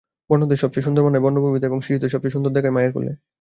বন্যদের 0.29 0.61
সবচেয়ে 0.63 0.85
সুন্দর 0.85 1.05
মানায় 1.05 1.23
বনভূমিতে 1.25 1.65
এবং 1.65 1.79
শিশুদের 1.81 2.11
সবচেয়ে 2.13 2.35
সুন্দর 2.35 2.51
দেখায় 2.53 2.75
মায়ের 2.75 2.93
কোলে। 2.95 3.11